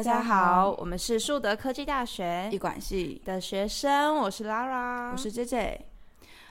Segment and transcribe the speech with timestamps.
[0.00, 5.76] 大家好，我们是树德科技大学艺管系的学生，我是 Lara，我是 JJ。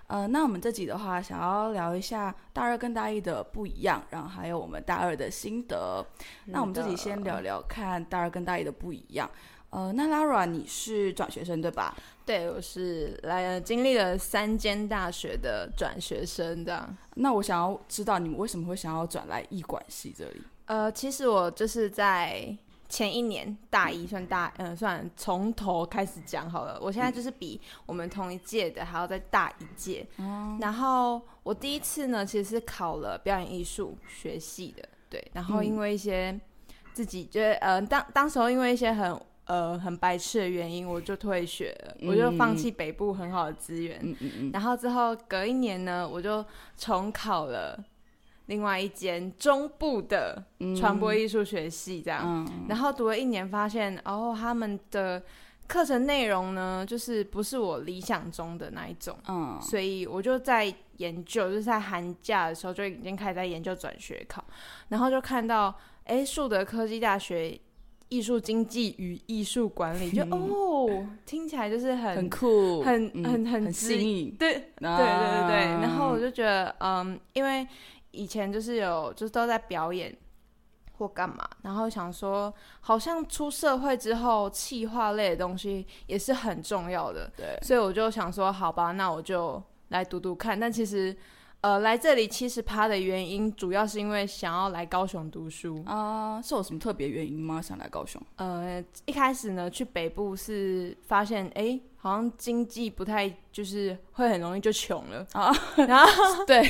[0.06, 6.06] 呃，那我们这集的话，想要聊一下大二跟大一的不一样，然后还有我们大二的心得。
[6.46, 9.28] 那我们这集先聊聊看大二跟大一的不一样。
[9.72, 11.98] 呃，那 Lara 你是转学生对吧？
[12.28, 16.96] 对，我是来经历了三间大学的转学生这样。
[17.16, 20.44] 那我想要知道你们为什么会想要转来艺管系这里？
[20.68, 22.56] 呃，其实我就是在。
[22.90, 26.80] 前一年大一算大，嗯，算从头开始讲好了。
[26.82, 30.06] 我现在就是比我们同一届的还要再大一届。
[30.60, 35.24] 然后我第一次呢，其实是考了表演艺术学系的，对。
[35.34, 36.38] 然后因为一些
[36.92, 44.02] 自己觉得，呃，当当时候因为一些很呃很白痴的原因，我就退学了，我就放弃北部很好的资源。
[44.52, 46.44] 然后之后隔一年呢，我就
[46.76, 47.80] 重考了。
[48.50, 50.44] 另外一间中部的
[50.76, 55.22] 传播艺术学系这样，然后读了一年，发现哦，他们的
[55.68, 60.66] 课程内容呢，就是不是我理想中的那一种，嗯，所以我就在
[60.98, 64.44] 研究，就是在寒假的时候就已经开始在研究转学考，
[64.88, 65.72] 然后就看到，
[66.06, 67.56] 哎，树德科技大学
[68.08, 77.68] 艺术经济与艺术管理， 就哦，听起来就是很很酷，很很很新颖，对对对对对，然后我就觉得，嗯，因为。
[78.12, 80.16] 以前就是有，就是都在表演
[80.98, 87.32] 或干嘛，然后想说，好像出社会之后，气化类的东西也是很重要的。
[87.36, 90.60] 对，所以我就想说，好吧，那我就来读读看。
[90.60, 91.16] 但其实。
[91.62, 97.62] 呃，来这里七十趴的原因，主要是因为想要来高雄读书啊，是有什么特别原因吗？
[97.62, 98.22] 想来高雄？
[98.38, 105.54] 呃，一开始呢，去北部是发现，哎，好像经济不太，就是会很容易就穷了啊。
[105.86, 106.64] 然后对，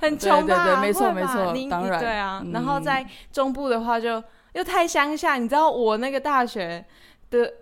[0.00, 0.64] 很穷吧？
[0.64, 2.44] 对对，没错没错，当然对啊。
[2.52, 4.20] 然后在中部的话，就
[4.54, 5.36] 又太乡下。
[5.36, 6.84] 你知道我那个大学
[7.30, 7.54] 的，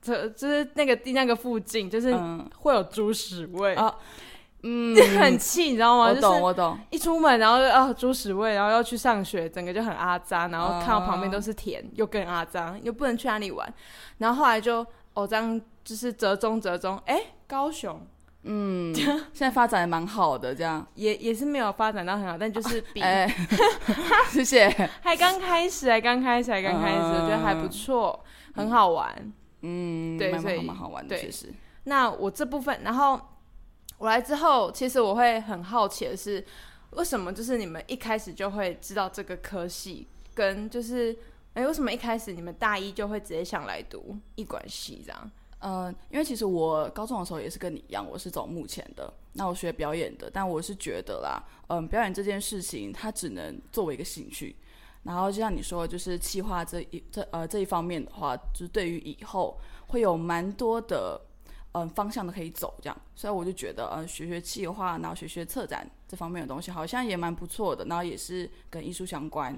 [0.00, 2.16] 这就是那个地那个附近，就是
[2.60, 3.92] 会有猪屎味啊。
[3.92, 4.27] 嗯，
[5.20, 6.06] 很气，你知道吗？
[6.06, 6.76] 我懂，我懂。
[6.90, 13.72] 一出门，然后啊，猪屎味，然后要去上学，整个就很阿扎，然后看到旁边都是田，又更阿扎，又不能去哪里玩。
[14.18, 18.04] 然后后来就哦，这样就是折中折中，哎，高雄，
[18.42, 18.92] 嗯，
[19.32, 23.00] 现在发展也蛮好的，这样也也是没有发展到很好，但就是比，
[24.30, 24.68] 谢谢，
[25.02, 29.32] 还刚开始，还刚开始，还刚开始，我觉得还不错，很好玩，
[29.62, 31.54] 嗯，对，所以蛮好玩的，确实。
[31.84, 33.20] 那我这部分，然后。
[33.98, 36.44] 我来之后，其实我会很好奇的是，
[36.90, 41.16] 为什么就是你们一开始就会知道这个科系，跟就是
[41.54, 45.30] 哎，为什么一开始你们大一就会直接想来读艺管系这样？
[45.60, 54.54] 嗯，因为其实我高中的时候也是跟你一样，我是走目前的，那我学表演的，但我是觉得啦，嗯，表演这件事情它只能作为一个兴趣，
[55.02, 59.58] 然后就像你说，就是企划这一这呃这一方面的话，就是对于以后
[59.88, 61.20] 会有蛮多的。
[61.72, 67.84] 嗯，方向都可以走这样，所以我就觉得，嗯，学学企划，然后学学策展这方面的东西，好像也蛮不错的。
[67.84, 69.52] 然后也是跟艺术相关，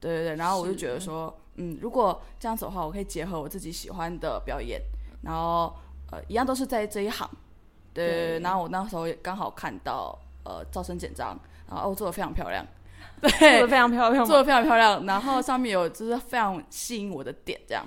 [0.00, 0.36] 对对对。
[0.36, 4.80] 然后我就觉得说，嗯，如果这样子的话，我可以结合我自己喜欢的表演，
[5.22, 5.74] 然后
[6.10, 7.28] 呃，一样都是在这一行，
[7.92, 8.40] 对对对。
[8.40, 11.38] 然后我那时候也刚好看到，呃，招生简章，
[11.68, 12.66] 然后哦做的非常漂亮，
[13.20, 15.04] 对，做的非常漂亮，做的非常漂亮。
[15.04, 17.84] 然后上面有就是非常吸引我的点，这样。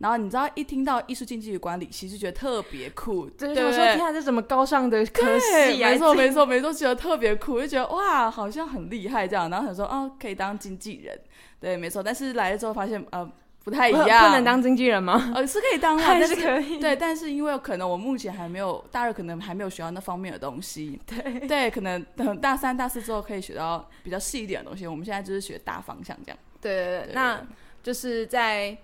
[0.00, 3.28] 然后你知道，一听到艺术经济与管理，其实觉得特别酷。
[3.28, 5.90] 对，我说天啊，这什么高尚的科系啊！
[5.90, 9.50] 没错，没错，没错，觉得特别酷，就觉得哇，好像很厉害这样。
[9.50, 11.20] 然后想说，哦，可以当经纪人。
[11.60, 12.02] 对，没错。
[12.02, 13.30] 但是来了之后发现，呃，
[13.62, 14.26] 不太一样。
[14.26, 15.32] 不能当经纪人吗？
[15.34, 16.78] 呃，是可以当，但是可以。
[16.78, 20.98] 对，但是因为可能我目前还没有大二，可能还没有学到那方面的东西。
[21.04, 24.86] 对，对，可能等大三、大四之后可以学到比较细一点的东西。
[24.86, 26.38] 我们现在就是学大方向这样。
[26.58, 27.46] 对对对，那
[27.82, 28.74] 就是在。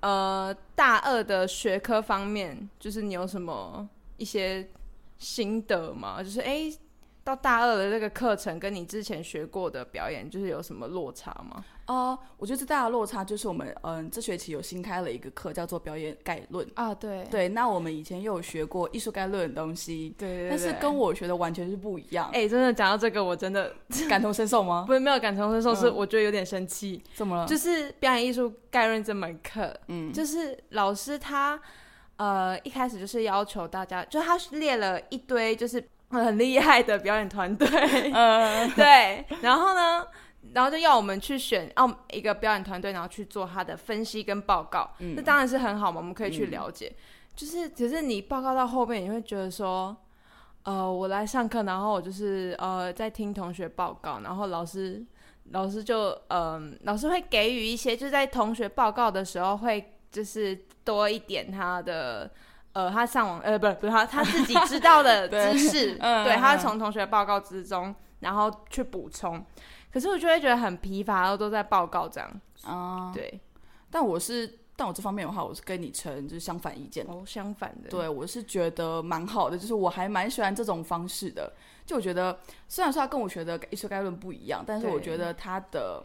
[0.00, 4.68] 呃，大二的学科方面，就是你有什么一些
[5.18, 6.22] 心得吗？
[6.22, 6.72] 就是哎，
[7.24, 11.64] 到大二的这个课程，跟你之前学过的表演，就是有什么落差吗？
[11.88, 16.94] 哦，我觉得最大的落差就是我们，嗯，这学期有新开了一个课，叫做表演概论啊。
[16.94, 22.28] 对对，那我们以前又有学过艺术概论的东西，对，但是跟我学的完全是不一样。
[22.34, 23.74] 哎，真的讲到这个，我真的
[24.06, 24.84] 感同身受吗？
[24.86, 27.02] 不是，没有感同身受，是我觉得有点生气。
[27.14, 27.46] 怎么了？
[27.46, 31.58] 就是表演艺术概论这门课，嗯，就是老师他
[32.16, 37.66] 呃一开始就是要求大家，就他列了一堆就是很厉害的表演团队，
[38.12, 40.06] 嗯， 对，然后呢？
[40.52, 44.90] 然后就要我们去选哦一个表演团队，然后去做他的分析跟报告。
[44.98, 46.94] 嗯，那当然是很好嘛，我们可以去了解。
[47.34, 49.96] 就是，只是你报告到后面，你会觉得说，
[50.62, 55.04] 呃，我来上课，然后我就是呃在听同学报告，然后老师
[55.50, 62.30] 老师就嗯，老师会给予一些，就在同学报告的时候会就是多一点他的。
[62.74, 69.44] 呃，他上网呃，不是不是他他自己知道的知识， 对，他从同学报告之中，然后去补充。
[69.92, 72.40] 可是我就会觉得很疲乏，然后都在报告这样。
[72.62, 73.40] 啊，对。
[73.90, 77.06] 但我是，但我这方面的话，我是跟你成就是相反意见。
[77.08, 77.88] 哦，相反的。
[77.88, 81.52] 对，我是觉得蛮好的，就是我还蛮喜欢这种方式的。
[81.86, 82.38] 就我觉得，
[82.68, 86.04] 虽然说他跟我学的艺术概论不一样，但是我觉得他的，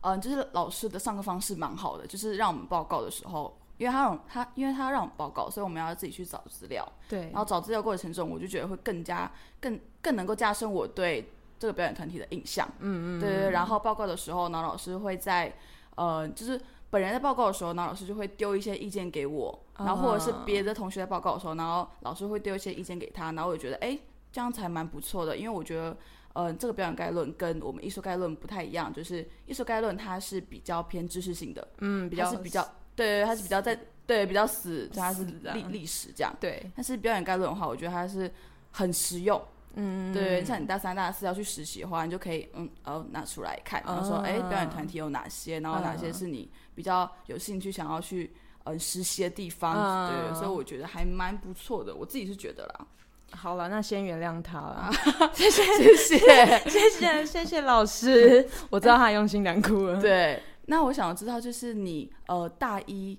[0.00, 3.56] 嗯，就是老师的上课方式蛮好的，就是让我们报告的时候。
[3.78, 6.86] 因为他让他，因为他让我们报告，所以我们要自己去找资料。
[7.08, 7.22] 对。
[7.30, 9.28] 然后找资料过程中，我就觉得会更加、
[9.60, 11.28] 更、更能够加深我对
[11.62, 12.68] 这个表演团体的印象。
[12.80, 13.20] 嗯嗯。
[13.20, 13.50] 对对。
[13.50, 15.54] 然后报告的时候，呢，老师会在
[15.94, 16.60] 呃，就是
[16.90, 19.56] 本人在报告的时候，呢，老师就会丢一些意见给我。
[19.78, 23.30] 然后或者是别的同学在报告的时候，然后老师会丢一些意见给他。
[23.30, 23.96] 然后我就觉得，哎，
[24.32, 25.36] 这样才蛮不错的。
[25.36, 25.96] 因为我觉得，
[26.32, 31.68] 呃，这个表演概论跟我们艺术概论不太一样，就是艺术概论它是比较偏知识性的。
[31.78, 32.68] 嗯，比较是比较。
[32.96, 36.34] 对，它是比较在对比较死，它是历历史这样。
[36.38, 38.30] 对，但是表演概论的话，我觉得它是
[38.72, 39.40] 很实用。
[39.74, 48.32] 嗯，对，像你大三、大四要去实习的话，你就可以嗯，哦拿出来看，然后说，哎，表演团体有哪些，然后哪些是你比较有兴趣想要去
[48.64, 50.10] 嗯实习的地方。
[50.10, 52.86] 对，所以我觉得还蛮不错的，我自己是觉得啦。
[53.34, 54.90] 好了，那先原谅他了，
[55.32, 55.62] 谢谢
[55.96, 60.00] 谢谢 谢谢谢谢老师，我知道他用心良苦了。
[60.00, 60.42] 对。
[60.66, 63.18] 那我想知道，就是你呃大一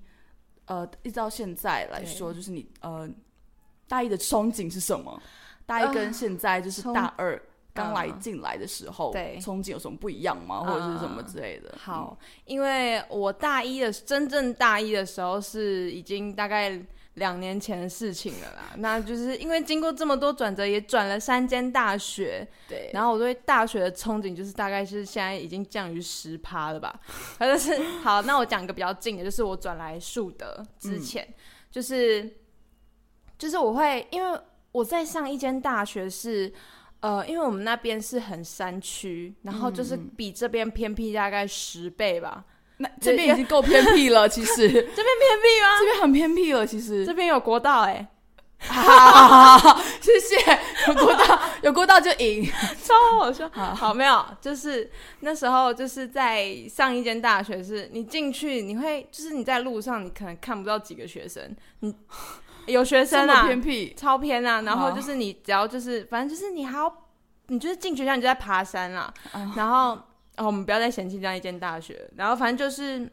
[0.65, 3.09] 呃一直到现在来说，就是你呃
[3.85, 5.21] 大一的憧憬是什么？
[5.65, 7.41] 大一跟现在就是大二
[7.73, 9.37] 刚来进来的时候，对。
[9.41, 10.59] 憧憬有什么不一样吗？
[10.59, 11.75] 或者是什么之类的？
[11.77, 16.79] 好，因为我大一的真正大一的时候是已经大概。
[17.17, 26.99] 两年前的事情了啦， 那就是因为经过这么多转折，也转了三间大学，对，然后我对大学的憧憬就是大概是现在已经降于十趴了吧，
[27.37, 31.31] 反正是好，那我讲一个比较近的，就是我转来树德之前，
[31.69, 32.27] 就是
[33.37, 34.39] 就是我会因为
[34.73, 36.51] 我在上一间大学是，
[36.99, 42.43] 呃，因为我们那边是很山区，然后就是比这边偏僻大概十倍吧。
[42.77, 45.79] 那这边已经够偏僻了，其实 这边偏僻吗？
[45.79, 48.05] 这边很偏僻了，其实这边有国道 哎，
[50.01, 52.43] 谢谢有国道，有国道就赢，
[52.83, 53.47] 超好笑。
[53.49, 54.89] 好，没有，就是
[55.19, 61.93] 那时候就是在上一间大学，是你进去你会就是你在路上你可能看不到几个学生，你
[62.67, 64.61] 有学生啊，偏僻，超偏啊。
[64.61, 66.93] 然后就是你只要就是反正就是你还要
[67.47, 69.13] 你就是进学校你就在爬山啦，
[69.55, 69.97] 然后。
[70.35, 72.09] 哦，我们不要再嫌弃这样一间大学。
[72.15, 73.07] 然后反正就是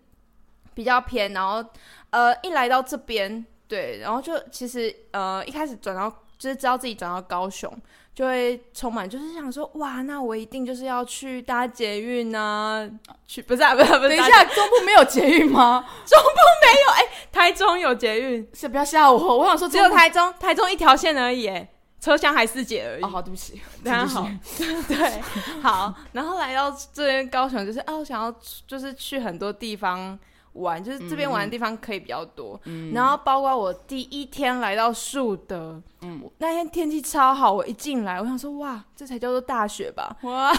[0.73, 1.63] 比较偏，然后
[2.09, 6.09] 呃，一来到这边，对，然后就其实呃，一开始转到
[6.39, 7.71] 就是知道自己转到高雄，
[8.15, 12.89] 就会充满就是想说，哇，那我一定就是要去搭捷运啊，
[13.27, 15.85] 去不是不是不是，等一下，中部没有捷运吗？
[16.07, 21.69] 中部没有，哎，台中有捷运，是不要吓我，我想说只有台中，台中一条线而已，哎。
[22.01, 23.03] 车厢还四节而已。
[23.03, 24.27] 哦，好，对不起， 大家好，
[24.89, 25.21] 对，
[25.61, 28.35] 好，然后来到这边高雄，就是哦，想要
[28.67, 30.19] 就是去很多地方
[30.55, 32.61] 玩，就是这边玩的地方可以比较多。
[32.65, 40.17] 嗯，然后包括我第一天来到树德，嗯，那天天气超好，我一进来，我想说哇，这才叫做大学吧？
[40.23, 40.53] 哇，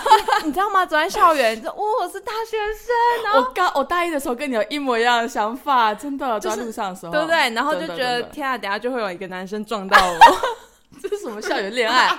[0.44, 0.86] 你 知道吗？
[0.86, 3.42] 走在校园， 哇，我是大学生。
[3.42, 7.50] 我刚我大一的时候跟你有一模一样的想法，真的，在路上的时候，对不对？
[7.54, 10.18] 然后就觉得天啊，等下就会有一个男生撞到我。
[11.02, 12.10] 这是什么校园恋爱？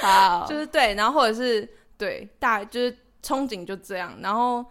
[0.00, 4.16] 好，就是对，然后或者是对大，就是憧憬就这样。
[4.22, 4.64] 然后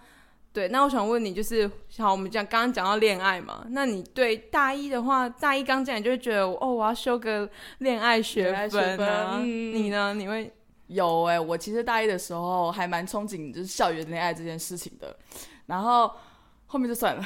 [0.58, 7.48] 对，那我想问你，就是好，我们讲刚刚讲到恋爱嘛，那你对大一的话，大一刚进来就会觉得哦，我要修个
[7.78, 9.38] 恋爱学分啊？
[9.40, 10.16] 你呢？
[10.16, 10.52] 你会
[10.88, 11.40] 有哎？
[11.40, 15.16] 我其实大一的时候还蛮憧憬就是校园恋爱这件事情的，
[15.68, 16.12] 然后
[16.66, 17.24] 后面就算了，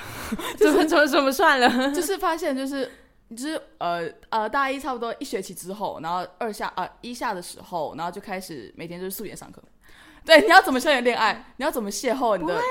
[0.57, 1.69] 怎么怎么怎么算了？
[1.95, 2.91] 就是发现就是。
[3.31, 9.63] 就是呃呃，大一差不多一学期之后，然后二下呃一下的时候，然后就开始每天就是素颜上课。
[10.25, 11.53] 对，你要怎么校园恋爱？
[11.55, 12.53] 你要怎么邂逅你的？
[12.53, 12.67] 对啊，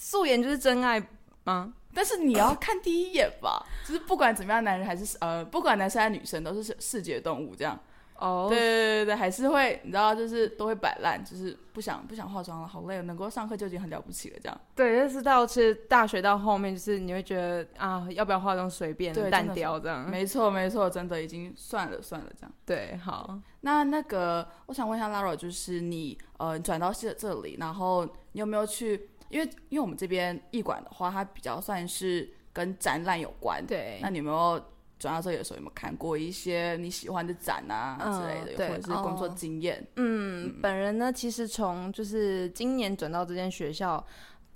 [0.00, 1.02] 素颜就是真爱
[1.42, 1.74] 吗？
[1.92, 3.66] 但是你要看第一眼吧。
[3.84, 7.76] 就是不管怎么样，男人还是呃，不管男生还是女生，都是视觉动物这样。
[8.16, 14.60] 哦，对对对对还是会，你知道，就是都会摆烂，就是不想不想化妆了，好累，能够上课就已经很了不起了，这样。
[14.74, 20.08] 对，但是到其实大学到后面，就是你会觉得啊，要不要化妆随便淡掉这样。
[20.08, 22.52] 没错没错，真的已经算了算了这样。
[22.66, 29.10] 对，好，那那个我想问一下 Lara，就是你呃转到这这里，然后你有没有去？
[29.28, 33.64] 因为因为我们这边艺馆的话，它比较算是跟展览有关。
[33.66, 34.62] 对，那你有没有？
[35.00, 39.86] 转到这里的时候有没有看过一些你喜欢的展啊之类的，或者是工作经验？
[39.94, 44.04] 嗯，本人呢，其实从就是今年转到这间学校，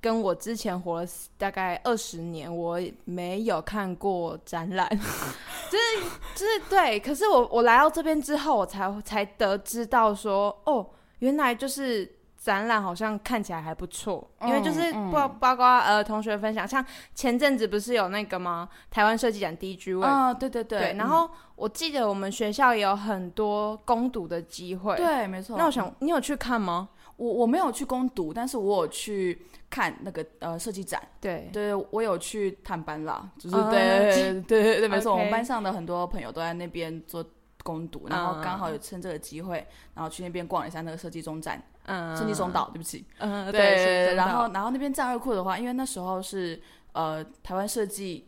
[0.00, 4.88] 跟我之前活了大概二十年，我没有看过展览，
[5.70, 6.98] 就是就是对。
[6.98, 16.84] 可是我我来到这边之后，我才才得知到说，哦，原来就是展览好像看起来还不错，因为就是包包括呃同学分享，像
[17.14, 18.68] 前阵子不是有那个吗？
[18.90, 20.94] 台湾设计展 DG 位啊，对对对。
[20.99, 25.56] 然后我记得我们学校也有很多攻读的机会，对，没错。
[25.56, 26.88] 那我想你有去看吗？
[27.16, 29.46] 我我没有去攻读，但是我有去。
[29.72, 37.25] 看那个呃设计展，对对，我有去探班啦，就是对对对对，没错， 我们班上的很多朋友都在那边做
[37.62, 46.61] 攻读，然后刚好有趁这个机会，然后去那边逛了一下那个设计中展，嗯，设计中岛，对不起，嗯，对，然后然后那边战二库的话，因为那时候是
[46.92, 48.26] 呃台湾设计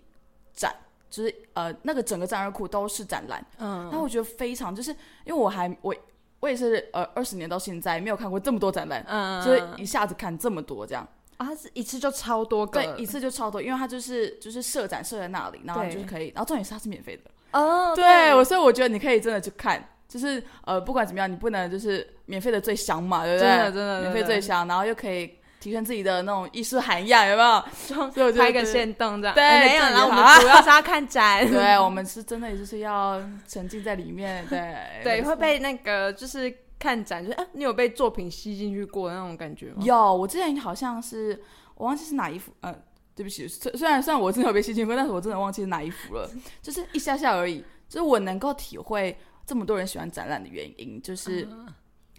[0.52, 0.74] 展，
[1.10, 4.90] 就是呃那个整个战二库都是展览，嗯，那我觉得非常，就是
[5.24, 5.94] 因为我还我
[6.40, 11.06] 我也是呃二十年到现在没有看过这么多展览，嗯，就是一下子看这么多这样。
[11.36, 17.22] 啊，是一次就超多个，对，一次就超多，因为它就是就是设展设在那里，然后就是可以，然后重点是它是免费的
[17.54, 17.92] 哦。
[17.96, 23.48] 对，我所以我觉得你可以真的去看，就是呃，不管怎么样，你不能就是免费的最香嘛，对不对？
[23.48, 25.30] 真的真的，免费最香，然后又可以
[25.60, 28.10] 提升自己的那种艺术涵养，有没有？
[28.10, 29.82] 就 拍个线动这样，对，没有。
[29.84, 36.54] 然后我们主要是要看展， 对，我们是真的就是要沉浸在里面，对对，会被那个就是。
[36.76, 39.76] 看展就是，哎，你有被作品吸进去过那种感觉吗？
[39.84, 41.40] 有，我之前好像是，
[41.76, 42.74] 我忘记是哪一幅，呃，
[43.14, 46.28] 对不起，虽虽然虽然我真的有被吸进去过，但是我真的忘记是哪一幅了，
[46.60, 47.64] 就是一下下而已。
[47.88, 49.16] 就是我能够体会
[49.46, 51.46] 这么多人喜欢展览的原因，就是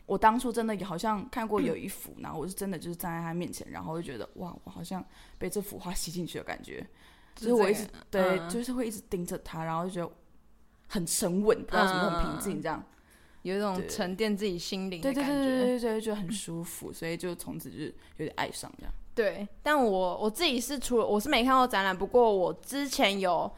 [0.05, 5.03] 我当初真的好像看过有 一幅，然后我是真的就是站在他面前，然后就觉得哇，我好像
[5.37, 6.85] 被这幅画吸进去的感觉，
[7.35, 10.13] 就是我一直对，就是会一直盯着他，然后就觉得
[10.87, 12.81] 很沉稳，不知道什么很平静这样。
[13.41, 18.93] 有一种沉淀自己心灵的感觉，对对对对对，觉得很舒服，所以就从此就是有点爱上这样。
[19.15, 23.49] 对，但我我自己是除了我是没看过展览，不过我之前有，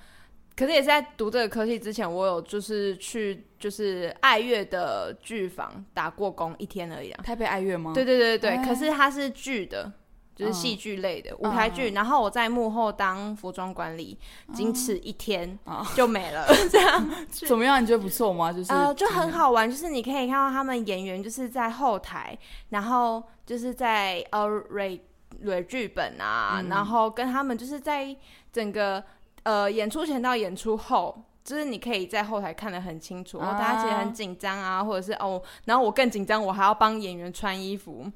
[0.56, 7.24] 可是也是在读这个科技之前，我有就是去就是爱乐的剧房打过工一天而已啊。
[7.24, 7.92] 台北爱乐吗？
[7.94, 9.92] 对对对对，可是它是剧的。
[10.38, 14.16] 就是戏剧类的舞台剧，然后我在幕后当服装管理，
[14.54, 15.58] 仅此一天
[15.96, 16.46] 就没了。
[16.70, 17.82] 这样 怎么样？
[17.82, 18.54] 你觉得不错吗？
[18.54, 22.38] 就是呃，就很好玩，就是你可以看到他们演员就是在后台，
[22.70, 25.02] 然后就是在呃蕊
[25.42, 28.16] 蕊剧本啊，然后跟他们就是在
[28.52, 29.04] 整个
[29.44, 38.12] 呃演出前到演出后，就是你可以在后台看得很清楚，然后大家其实很紧张啊，或者是哦，然后我更紧张，我还要帮演员穿衣服，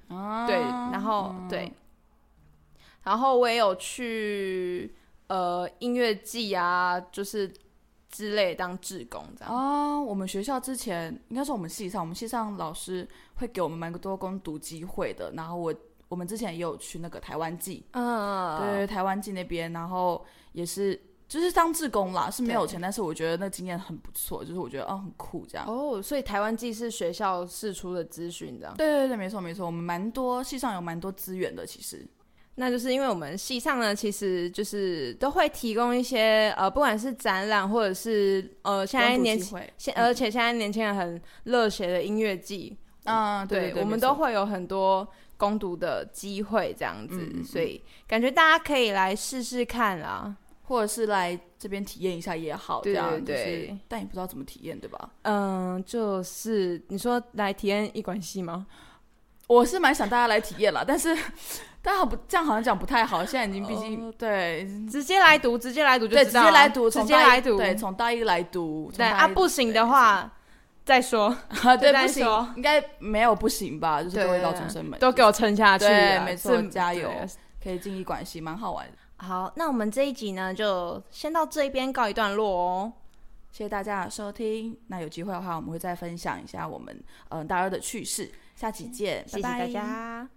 [0.48, 0.56] 对，
[0.92, 1.72] 然后对。
[3.04, 7.52] 然后我也有去呃音乐季啊，就是
[8.12, 9.52] 之类当志工这样。
[9.52, 15.32] 哦，我们学校之前应该是我们系上，我们系上老师会给我们蛮多攻读机会的。
[15.36, 15.74] 然后我
[16.12, 25.66] 我们之前也有去那个台湾季，嗯，对，台湾季那边，然后也是就是当志工啦，是没有钱，但是我觉得那经验很不错，就是我觉得哦很酷这样。
[25.66, 28.76] 哦，所以台湾季是学校释出的资讯这样。
[28.76, 32.06] 对对对，没错没错，我们蛮多系上有蛮多资源的，其实。
[32.56, 39.40] 那就是因为我们系上呢，其实就是都会提供一些呃，不管是展览或者是呃，现在年
[39.78, 45.08] 现而且现在年轻人很热血的音乐季，嗯，对，我们都会有很多
[45.42, 55.10] 攻读的机会这样子，所以感觉大家可以来试试看啊，或者是来这边体验一下也好，这样对，但也不知道怎么体验，对吧？
[55.24, 58.68] 嗯，就是你说来体验一管戏吗？
[59.48, 61.18] 我是蛮想大家来体验了，但是。
[61.84, 68.92] 但好不这样好像讲不太好，现在已经毕竟对直接来读，直接来读就对，直接来读，直接来读，对，从大一来读。
[68.96, 70.32] 对啊，不行的话
[70.84, 71.36] 再说。
[71.80, 74.02] 对，不行，应该没有不行吧？
[74.02, 75.86] 就是各位高中生们都给我撑下去，
[76.26, 77.10] 没错，加油，
[77.64, 78.94] 可以进一管系，蛮好玩的。
[79.18, 82.94] 好，那我们这一集呢，就先到这边告一段落哦。
[83.52, 88.32] 谢谢大家的收听，那有机会的话，我们会再分享一下我们嗯大二的趣事。
[88.56, 90.28] 下期见，谢谢大家。